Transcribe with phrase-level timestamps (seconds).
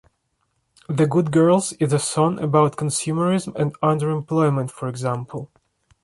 [0.89, 5.51] "The Good Girls" is a song about consumerism and underemployment, for example.